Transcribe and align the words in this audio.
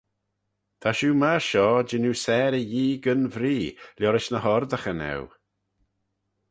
Ta 0.81 0.89
shiu 0.97 1.11
myr 1.21 1.41
shoh 1.49 1.77
jannoo 1.89 2.17
sarey 2.23 2.65
Yee 2.73 2.99
gyn 3.03 3.23
vree 3.33 3.73
liorish 3.99 4.29
ny 4.31 4.39
h-oardaghyn 4.43 5.01
eu. 5.13 5.21